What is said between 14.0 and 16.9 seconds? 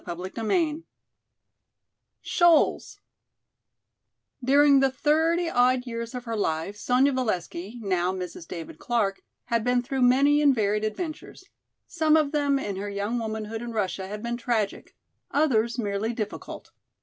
had been tragic, others merely difficult.